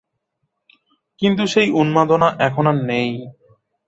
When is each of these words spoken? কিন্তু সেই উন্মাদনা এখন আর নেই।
কিন্তু 1.21 1.43
সেই 1.47 1.69
উন্মাদনা 1.71 2.27
এখন 2.39 2.65
আর 2.67 2.77
নেই। 2.83 3.09